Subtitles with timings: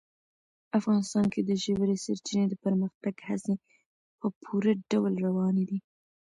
[0.79, 3.53] افغانستان کې د ژورې سرچینې د پرمختګ هڅې
[4.19, 5.79] په پوره ډول روانې دي.